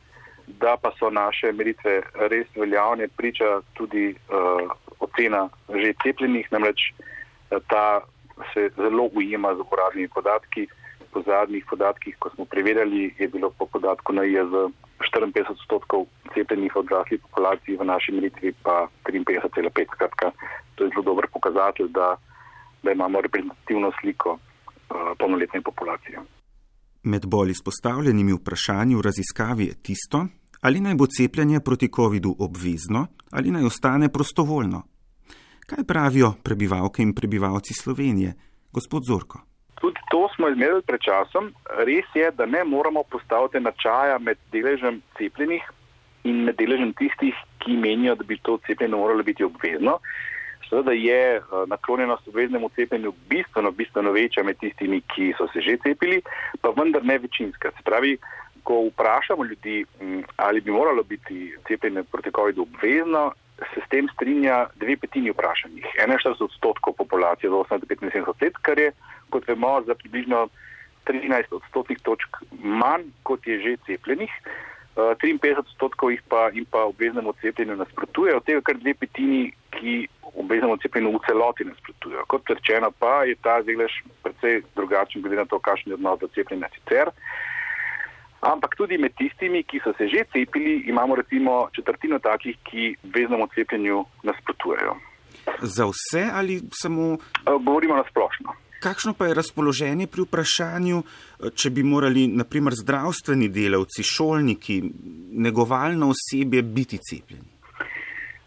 [0.46, 7.58] da pa so naše meritve res veljavne, priča tudi uh, ocena že cepljenih, namreč eh,
[7.68, 8.00] ta
[8.54, 10.68] se zelo ujema z uporabnimi podatki.
[11.10, 14.70] Po zadnjih podatkih, ko smo preverjali, je bilo po podatku na IAZ
[15.02, 19.94] 54 odstotkov cepljenih odraslih populacij, v naši meritvi pa 53,5.
[19.94, 20.30] Skratka,
[20.74, 22.14] to je zelo dober pokazatelj, da,
[22.82, 26.22] da imamo reprezentativno sliko uh, polnoletne populacije.
[27.02, 30.26] Med bolj izpostavljenimi vprašanji v raziskavi je tisto,
[30.60, 34.82] ali naj bo cepljenje proti COVID-u obvezno ali naj ostane prostovoljno.
[35.66, 38.32] Kaj pravijo prebivalke in prebivalci Slovenije,
[38.72, 39.40] gospod Zorko?
[39.80, 41.54] Tudi to smo izmerili pred časom.
[41.86, 45.62] Res je, da ne moramo postaviti načaja med deležem cepljenih
[46.24, 47.34] in med deležem tistih,
[47.64, 49.98] ki menijo, da bi to cepljenje moralo biti obvezno.
[50.70, 55.76] Seveda je eh, naklonjenost obveznemu cepljenju bistveno, bistveno večja med tistimi, ki so se že
[55.82, 56.22] cepili,
[56.60, 57.70] pa vendar ne večinska.
[57.70, 58.16] Se pravi,
[58.62, 63.32] ko vprašamo ljudi, mm, ali bi moralo biti cepljenje proti COVID-u obvezno,
[63.74, 65.84] se s tem strinja dve petini vprašanjih.
[65.98, 68.92] 41 odstotkov populacije do 18-75 let, kar je,
[69.30, 70.48] kot vemo, za približno
[71.06, 74.30] 13 odstotnih točk manj, kot je že cepljenih.
[74.96, 80.76] 53 odstotkov jih pa, pa obveznemu cepljenju nasprotuje, od tega kar dve petini, ki obveznemu
[80.76, 82.24] cepljenju v celoti nasprotujejo.
[82.26, 86.28] Kot rečeno, pa je ta delež precej drugačen, glede na to, kakšen je odnos do
[86.34, 87.10] cepljenja sicer.
[88.40, 93.48] Ampak tudi med tistimi, ki so se že cepili, imamo recimo četrtino takih, ki obveznemu
[93.54, 94.96] cepljenju nasprotujejo.
[95.60, 97.18] Za vse ali samo?
[97.44, 98.54] Govorimo na splošno.
[98.80, 101.02] Kakšno pa je razpoloženje pri vprašanju,
[101.52, 104.80] če bi morali naprimer zdravstveni delavci, šolniki,
[105.36, 107.59] negovalno osebje biti cepljeni?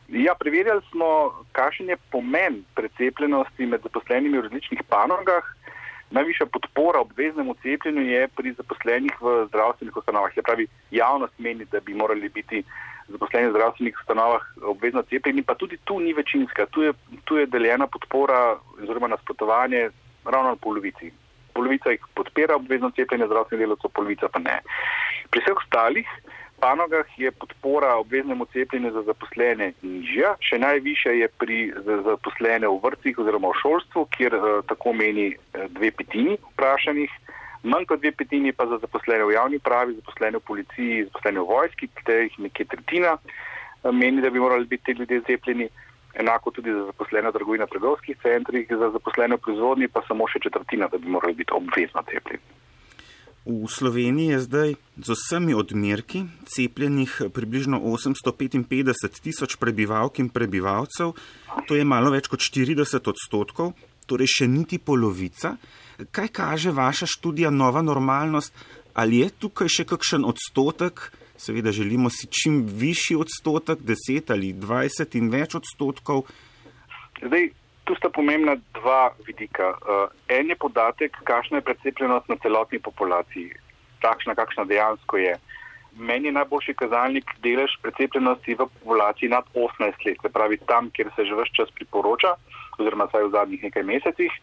[0.07, 5.43] Ja, preverjali smo, kakšen je pomen precepljenosti med zaposlenimi v različnih panogah.
[6.11, 10.33] Najvišja podpora obveznemu cepljenju je pri zaposlenih v zdravstvenih ustanovah.
[10.35, 12.63] Se pravi, javnost meni, da bi morali biti
[13.07, 16.65] zaposleni v zdravstvenih ustanovah obvezno cepljeni, pa tudi tu ni večinska.
[16.65, 19.89] Tu je, tu je deljena podpora oziroma nasprotovanje
[20.25, 21.11] ravno na polovici.
[21.53, 24.59] Polovica jih podpira obvezno cepljenje zdravstvenih delavcev, polovica pa ne.
[25.29, 26.07] Pri vseh ostalih
[26.63, 31.57] panogah je podpora obveznemu cepljenju za zaposlene nižja, še najvišja je pri
[32.07, 37.11] zaposlene v vrtcih oziroma v šolstvu, kjer uh, tako meni uh, dve petini vprašanih,
[37.67, 41.49] manj kot dve petini pa za zaposlene v javni pravi, zaposlene v policiji, zaposlene v
[41.51, 45.67] vojski, te jih nekje tretjina uh, meni, da bi morali biti ti ljudje cepljeni.
[46.13, 50.29] Enako tudi za zaposlene v trgovini na trgovskih centrih, za zaposlene v proizvodnji pa samo
[50.31, 52.45] še četrtina, da bi morali biti obvezno cepljeni.
[53.43, 54.69] V Sloveniji je zdaj
[55.03, 61.11] z vsemi odmerki cepljenih približno 855 tisoč prebivalk in prebivalcev,
[61.67, 63.73] to je malo več kot 40 odstotkov,
[64.07, 65.57] torej še niti polovica.
[66.15, 68.55] Kaj kaže vaša študija Nova normalnost?
[68.95, 71.11] Ali je tukaj še kakšen odstotek?
[71.35, 76.23] Seveda želimo si čim višji odstotek, 10 ali 20 in več odstotkov.
[77.19, 77.49] Zdaj,
[77.83, 79.75] tu sta pomembna dva vidika.
[79.83, 83.51] Uh, en je podatek, kakšna je precepljenost na celotni populaciji,
[84.01, 85.35] takšna, kakšna dejansko je.
[85.93, 91.11] Meni je najboljši kazalnik delež precepljenosti v populaciji nad 18 let, se pravi tam, kjer
[91.15, 92.33] se že vse čas priporoča,
[92.79, 94.33] oziroma vsaj v zadnjih nekaj mesecih,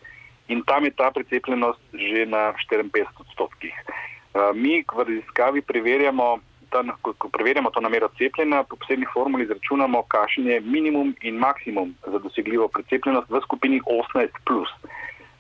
[0.49, 3.75] in tam je ta precepljenost že na 54 odstotkih.
[4.31, 6.39] Uh, mi v raziskavi preverjamo
[6.71, 11.39] ta, ko, ko preverjamo to namero cepljenja, po posebni formuli izračunamo, kakšen je minimum in
[11.39, 14.29] maksimum za dosegljivo precepljenost v skupini 18.
[14.47, 14.71] Plus.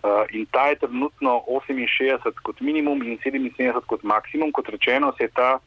[0.03, 4.53] Uh, in ta je trenutno 68 kot minimum in 77 kot maksimum.
[4.53, 5.59] Kot rečeno, se, ta,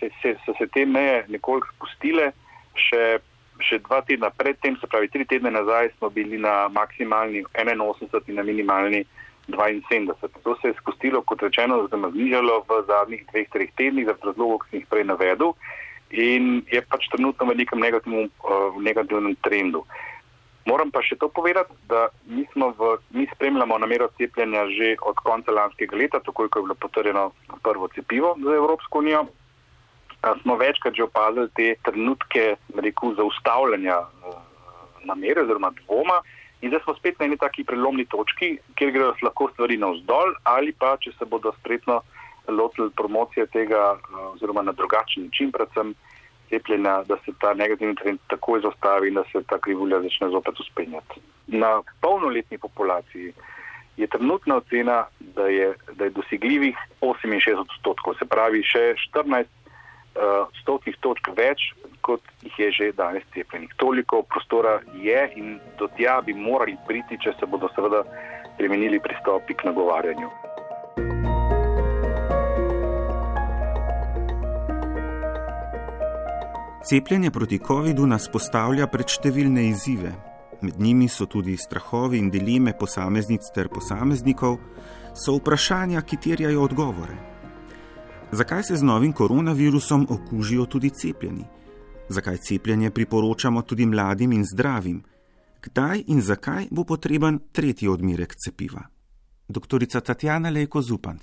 [0.00, 2.30] se, se, so se te meje nekoliko spustile,
[2.74, 3.18] še,
[3.60, 8.40] še dva tedna predtem, se pravi tri tedne nazaj, smo bili na maksimalni 81 in
[8.40, 9.04] na minimalni
[9.48, 10.14] 72.
[10.42, 14.70] To se je spustilo, kot rečeno, znižalo v zadnjih dveh, treh tednih, zaradi razlogov, ki
[14.70, 15.52] sem jih prej navedel,
[16.10, 19.84] in je pač trenutno v nekem negativnem, uh, negativnem trendu.
[20.64, 25.52] Moram pa še to povedati, da mi, v, mi spremljamo namero cepljenja že od konca
[25.52, 29.26] lanskega leta, tako ko je bilo potrjeno prvo cepivo za Evropsko unijo.
[30.40, 34.40] Smo večkrat že opazili te trenutke rekel, zaustavljanja uh,
[35.04, 36.22] namere oziroma dvoma.
[36.64, 40.72] In zdaj smo spet na eni taki prelomni točki, kjer grejo lahko stvari navzdol, ali
[40.72, 41.98] pa če se bodo spretno
[42.48, 45.92] lotili promocije tega, eh, oziroma na drugačen način, predvsem
[46.48, 50.60] cepljenja, da se ta negativni trend takoj zaustavi in da se ta krivulja začne zopet
[50.60, 51.20] uspenjati.
[51.46, 53.32] Na polnoletni populaciji
[53.96, 59.52] je trenutna ocena, da je, da je dosegljivih 68 odstotkov, se pravi še 14
[60.14, 63.74] uh, stotnih točk več, kot jih je že danes cepljenih.
[63.76, 68.04] Toliko prostora je in do tja bi morali priti, če se bodo seveda
[68.54, 70.30] spremenili pristopi k nagovarjanju.
[76.84, 80.12] Cepljenje proti COVID-u nas postavlja pred številne izzive.
[80.60, 84.58] Med njimi so tudi strahovi in dileme posameznic ter posameznikov,
[85.16, 87.33] so vprašanja, ki terjajo odgovore.
[88.32, 91.44] Zakaj se z novim koronavirusom okužijo tudi cepljeni?
[92.08, 95.02] Zakaj cepljenje priporočamo tudi mladim in zdravim?
[95.64, 98.82] Kdaj in zakaj bo potreben tretji odmerek cepiva?
[99.48, 101.22] Doktorica Tatjana Lejko Zupanc.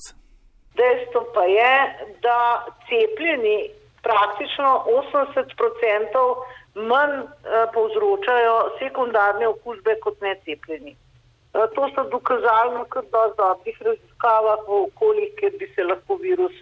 [0.77, 1.75] Dejstvo pa je,
[2.21, 3.69] da cepljeni
[4.01, 6.25] praktično 80%
[6.75, 7.27] manj eh,
[7.73, 10.95] povzročajo sekundarne okužbe kot necepljeni.
[11.53, 13.03] Eh, to so dokazali na kar
[13.37, 16.55] dobrih raziskavah v okoljih, kjer bi se lahko virus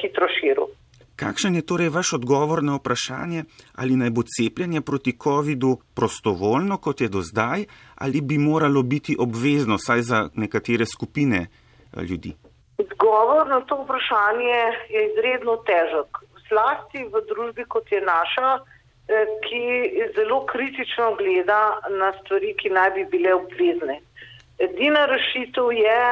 [0.00, 0.72] hitro širil.
[1.16, 3.44] Kakšen je torej vaš odgovor na vprašanje,
[3.78, 7.64] ali naj bo cepljenje proti COVID-u prostovoljno, kot je do zdaj,
[7.94, 12.34] ali bi moralo biti obvezno, saj za nekatere skupine eh, ljudi?
[12.78, 14.60] Odgovor na to vprašanje
[14.94, 16.18] je izredno težek.
[16.48, 19.62] Zlasti v družbi, kot je naša, eh, ki
[20.16, 24.00] zelo kritično gleda na stvari, ki naj bi bile obvezne.
[24.58, 26.02] Edina rešitev je,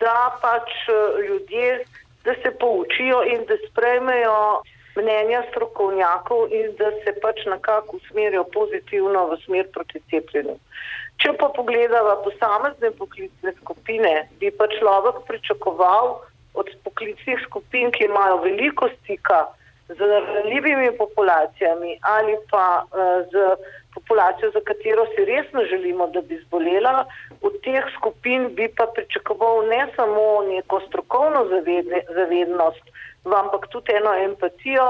[0.00, 0.70] da pač
[1.28, 1.84] ljudje
[2.24, 4.62] da se poučijo in da sprejmejo
[4.96, 10.58] mnenja strokovnjakov in da se pač nekako usmerijo pozitivno v smer proti cepljenju.
[11.22, 16.18] Če pa pogledava posamezne poklicne skupine, bi pa človek pričakoval
[16.54, 19.46] od poklicnih skupin, ki imajo veliko stika
[19.88, 23.56] z ranljivimi populacijami ali pa uh, z
[23.94, 27.04] populacijo, za katero si resno želimo, da bi zbolela,
[27.42, 32.84] od teh skupin bi pa pričakoval ne samo neko strokovno zavedne, zavednost,
[33.24, 34.88] ampak tudi eno empatijo,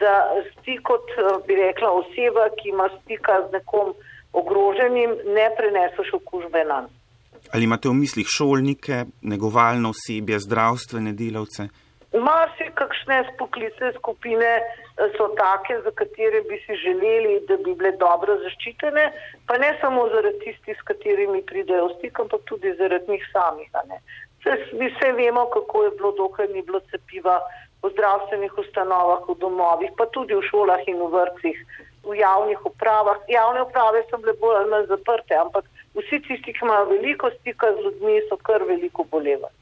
[0.00, 0.14] da
[0.64, 1.06] ti kot
[1.46, 3.94] bi rekla oseba, ki ima stika z nekom
[4.32, 6.90] ogroženim, ne preneseš okužbe na nas.
[7.52, 11.68] Ali imate v mislih šolnike, negovalno osebje, zdravstvene delavce?
[12.12, 17.92] Marsi kakšne spoklicne skupine eh, so take, za katere bi si želeli, da bi bile
[18.00, 19.04] dobro zaščitene,
[19.46, 23.68] pa ne samo zaradi tistih, s katerimi pridejo v stik, ampak tudi zaradi njih samih.
[24.72, 27.42] Mi vse vemo, kako je bilo, dokaj ni bilo cepiva
[27.82, 31.60] v zdravstvenih ustanovah, v domovih, pa tudi v šolah in v vrtcih,
[32.08, 33.20] v javnih upravah.
[33.28, 37.74] Javne uprave so bile bolj ali manj zaprte, ampak vsi tisti, ki imajo veliko stika
[37.76, 39.57] z ljudmi, so kar veliko bolevali.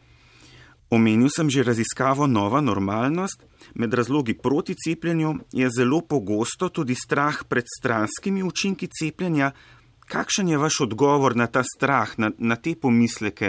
[0.90, 3.42] Omenil sem že raziskavo Nova normalnost.
[3.74, 9.50] Med razlogi proti cepljenju je zelo pogosto tudi strah pred stranskimi učinki cepljenja.
[10.06, 13.48] Kakšen je vaš odgovor na ta strah, na, na te pomisleke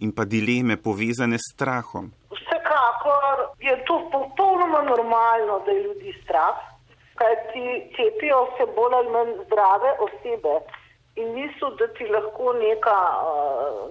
[0.00, 2.08] in pa dileme povezane s strahom?
[2.32, 6.56] Vsekakor je to popolnoma normalno, da je ljudi strah,
[7.20, 10.56] kajti cepijo se bolj ali manj zdrave osebe
[11.20, 12.98] in mislijo, da ti lahko neka,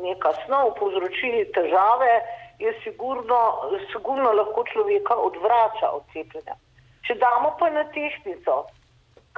[0.01, 2.13] neka snov povzroči težave
[2.59, 3.39] je sigurno,
[3.91, 6.55] sigurno lahko človeka odvrača od cepljenja.
[7.07, 8.65] Če damo pa na tehnico,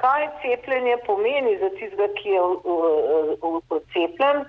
[0.00, 2.40] kaj cepljenje pomeni za tistega, ki je
[3.92, 4.44] cepljen,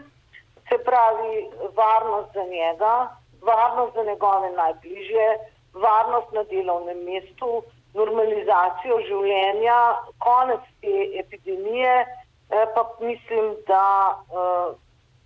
[0.69, 2.93] se pravi varnost za njega,
[3.41, 5.27] varnost za njegove najbližje,
[5.73, 7.63] varnost na delovnem mestu,
[7.93, 9.79] normalizacijo življenja,
[10.23, 14.71] konec te epidemije, eh, pa mislim, da, eh,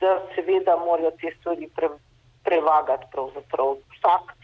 [0.01, 2.04] da seveda morajo te stvari prebrati
[2.47, 3.05] prevagati.
[3.13, 3.77] Pravzaprav.
[3.95, 4.35] Vsak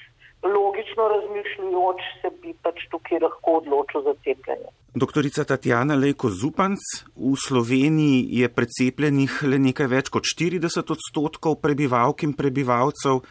[0.43, 4.70] logično razmišljujoč se bi pač tukaj lahko odločil za cepljenje.
[4.93, 6.82] Doktorica Tatjana Lejko Zupanc,
[7.16, 13.22] v Sloveniji je precepljenih le nekaj več kot 40 odstotkov prebivalk in prebivalcev,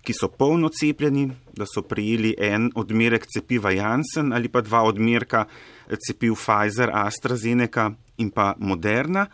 [0.00, 5.44] ki so polno cepljeni, da so prijeli en odmerek cepiva Janssen ali pa dva odmerka
[6.06, 9.26] cepiv Pfizer, AstraZeneca in pa Moderna.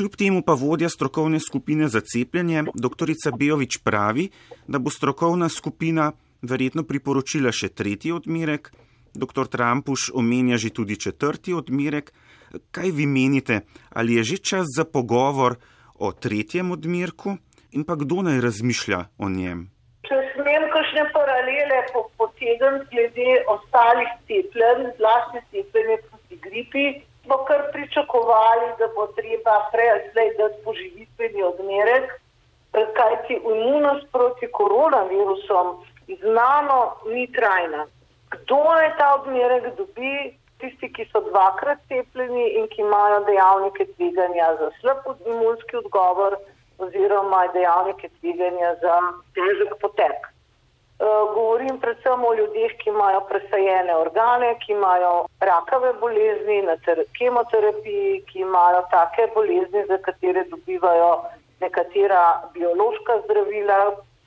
[0.00, 3.10] Kljub temu pa vodja strokovne skupine za cepljenje, dr.
[3.38, 4.30] Bejovič pravi,
[4.66, 6.06] da bo strokovna skupina
[6.42, 8.70] verjetno priporočila še tretji odmerek,
[9.12, 9.50] dr.
[9.52, 12.14] Trampuš omenja že tudi četrti odmerek.
[12.70, 13.60] Kaj vi menite,
[13.92, 15.58] ali je že čas za pogovor
[15.98, 17.36] o tretjem odmerku
[17.76, 19.68] in pa kdo naj razmišlja o njem?
[20.08, 21.84] Če smem kakšne paralele
[22.16, 26.88] potegnem glede ostalih cepljenj, zlasti cepljenje proti gripi,
[27.30, 32.06] smo kar pričakovali, da bo treba prej ali slej dati poživitveni odmerek,
[32.72, 35.66] kajti imunost proti koronavirusom
[36.22, 37.86] znano ni trajna.
[38.30, 40.34] Kdo naj ta odmerek dobi?
[40.60, 46.36] Tisti, ki so dvakrat cepljeni in ki imajo dejavnike tveganja za slab imunski odgovor
[46.78, 48.96] oziroma dejavnike tveganja za
[49.34, 50.28] težek potek.
[51.00, 56.74] Eh, govorim predvsem o ljudeh, ki imajo presajene organe, ki imajo rakave bolezni na
[57.18, 61.10] kemoterapiji, ki imajo take bolezni, za katere dobivajo
[61.60, 63.78] nekatera biološka zdravila,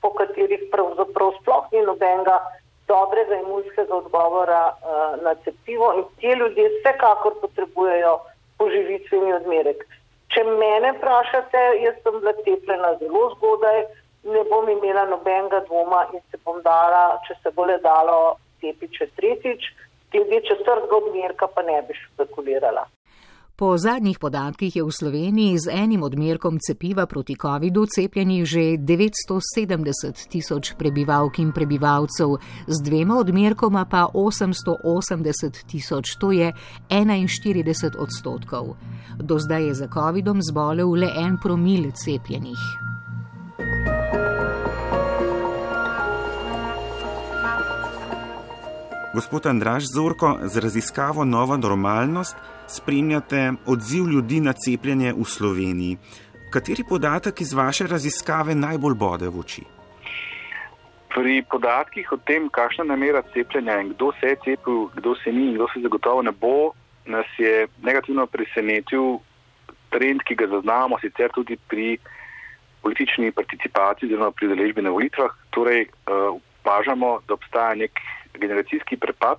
[0.01, 2.39] po katerih pravzaprav sploh ni nobenega
[2.87, 8.17] dobrega imunskega odgovora uh, na cepivo in te ljudje vsekakor potrebujejo
[8.57, 9.85] poživitveni odmerek.
[10.33, 13.85] Če mene vprašate, jaz sem bila cepljena zelo zgodaj,
[14.23, 19.01] ne bom imela nobenega dvoma in se bom dala, če se bo le dalo, cepiti
[19.01, 19.69] še tretjič,
[20.13, 22.85] glede četrtega odmerka pa ne bi špekulirala.
[23.55, 30.25] Po zadnjih podatkih je v Sloveniji z enim odmerkom cepiva proti COVID-u cepljenih že 970
[30.29, 36.49] tisoč prebivalk in prebivalcev, z dvema odmerkoma pa 880 tisoč, to je
[36.89, 38.73] 41 odstotkov.
[39.21, 42.92] Do zdaj je za COVID-om zbolel le en promil cepljenih.
[49.13, 52.35] Gospod Andraš Zorko, z raziskavo Nova normalnost
[52.67, 55.97] spremljate odziv ljudi na cepljenje v Sloveniji.
[56.49, 59.61] Kateri podatek iz vaše raziskave najbolj bode v oči?
[61.13, 65.45] Pri podatkih o tem, kakšna namera cepljenja in kdo se je cepil, kdo se ni
[65.51, 66.73] in kdo se zagotovo ne bo,
[67.05, 69.19] nas je negativno presenetil
[69.93, 71.99] trend, ki ga zaznamo sicer tudi pri
[72.81, 75.37] politični participaciji oziroma pri deležbi na volitvah.
[75.53, 78.01] Torej, uh, opažamo, da obstaja nek
[78.39, 79.37] generacijski prepad,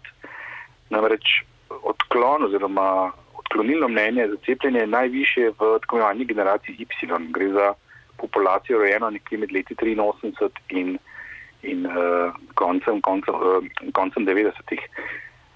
[0.91, 1.43] namreč
[1.83, 6.87] odklon oziroma odklonilno mnenje za cepljenje je najviše v tako imenovani generaciji Y.
[7.29, 7.75] Gre za
[8.17, 10.99] populacijo rojeno nekje med leti 83 in,
[11.63, 11.95] in uh,
[12.55, 14.81] koncem, koncem, uh, koncem 90-ih.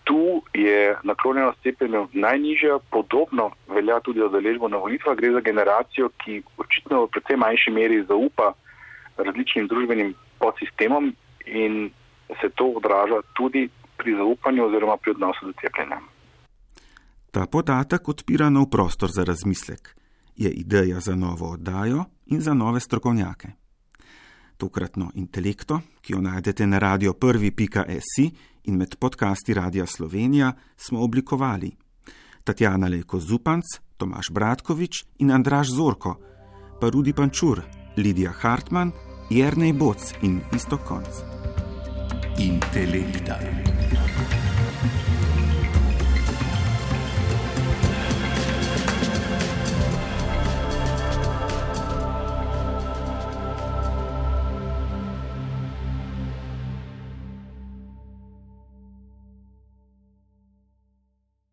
[0.05, 5.16] Tu je naklonjenost cepljenju najnižja, podobno velja tudi za deležbo na volitvah.
[5.16, 8.53] Gre za generacijo, ki očitno v predvsem manjši meri zaupa
[9.16, 11.12] različnim družbenim podsistemom
[11.47, 11.91] in
[12.40, 16.00] se to odraža tudi pri zaupanju oziroma pri odnosu do cepljenja.
[17.30, 19.96] Ta podatek odpira nov prostor za razmislek.
[20.36, 23.48] Je ideja za novo oddajo in za nove strokovnjake.
[24.56, 28.30] Tokratno intelekto, ki jo najdete na radio prvi.si
[28.64, 31.70] in med podcasti Radia Slovenija, smo oblikovali
[32.44, 33.64] Tatjana Lejko Zupanc,
[33.96, 36.16] Tomaš Bratkovič in Andraš Zorko,
[36.80, 37.62] pa Rudi Pančur,
[37.96, 38.92] Lidija Hartmann,
[39.30, 41.27] Jernej Boc in Isto Konc.
[42.39, 43.67] Intelekta.